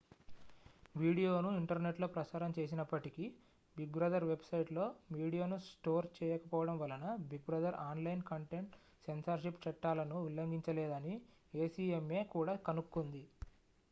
వీడియోను 0.95 1.49
ఇంటర్నెట్లో 1.57 2.07
ప్రసారం 2.15 2.51
చేసినప్పటికీ 2.57 3.25
big 3.75 3.89
brother 3.97 4.21
వెబ్సైట్లో 4.23 4.85
మీడియాను 5.15 5.59
స్టోర్ 5.67 6.07
చేయకపోవడం 6.17 6.77
వలన 6.81 7.03
big 7.27 7.43
brother 7.49 7.73
online 7.85 8.25
content 8.31 8.75
censorship 9.05 9.63
చట్టాలను 9.65 10.17
ఉల్లంఘించలేదని 10.27 11.15
acma 11.61 12.21
కూడా 12.35 12.55
కనుక్కుంది 12.67 13.23